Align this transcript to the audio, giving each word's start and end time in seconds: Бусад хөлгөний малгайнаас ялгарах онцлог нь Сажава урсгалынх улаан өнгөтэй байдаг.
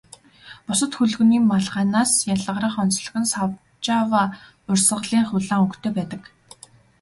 Бусад 0.67 0.91
хөлгөний 0.97 1.41
малгайнаас 1.51 2.11
ялгарах 2.33 2.75
онцлог 2.83 3.15
нь 3.19 3.29
Сажава 3.33 4.23
урсгалынх 4.69 5.29
улаан 5.37 5.61
өнгөтэй 5.63 5.91
байдаг. 5.97 6.21